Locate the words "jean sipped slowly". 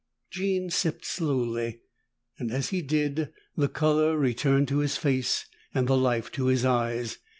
0.31-1.81